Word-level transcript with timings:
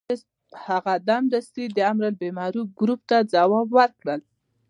هغه 0.65 0.93
سمدستي 1.07 1.65
د 1.75 1.77
امر 1.91 2.03
بالمعروف 2.19 2.67
ګروپ 2.79 3.01
ته 3.09 3.17
ځواب 3.33 3.67
ورکړ. 3.77 4.17